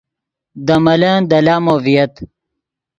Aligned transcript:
دے 0.65 0.75
ملن 0.85 1.19
دے 1.29 1.39
لامو 1.45 1.75
ڤییت 1.83 2.13